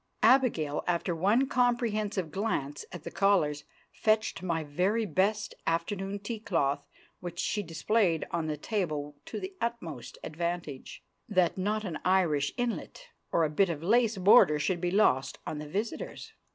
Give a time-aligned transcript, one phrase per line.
[0.23, 6.83] Abigail, after one comprehensive glance at the callers, fetched my very best afternoon tea cloth,
[7.19, 13.09] which she displayed on the table to the utmost advantage, that not an Irish inlet
[13.31, 16.33] or a bit of lace border should be lost on the visitors.